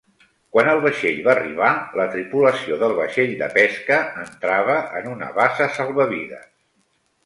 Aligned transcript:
Quan 0.53 0.69
el 0.69 0.79
vaixell 0.85 1.19
va 1.27 1.31
arribar, 1.33 1.69
la 2.01 2.07
tripulació 2.15 2.81
del 2.85 2.97
vaixell 3.03 3.37
de 3.45 3.53
pesca 3.61 4.03
entrava 4.27 4.83
en 5.03 5.15
una 5.17 5.33
bassa 5.41 5.73
salvavides. 5.81 6.55